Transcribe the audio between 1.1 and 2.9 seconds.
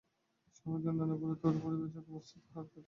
গুরুভ্রাতাগণ পরিব্রাজক অবস্থায় তাঁহার আতিথ্য গ্রহণ করেন।